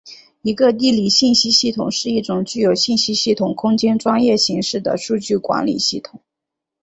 [0.41, 6.23] 一个地理信息系统是一种具有信息系统空间专业形式的数据管理系统。